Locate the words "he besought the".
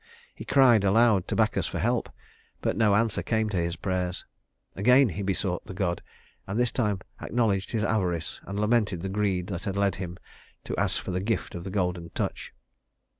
5.09-5.75